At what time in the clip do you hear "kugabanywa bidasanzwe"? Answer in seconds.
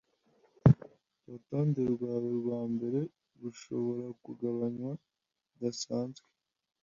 4.23-6.27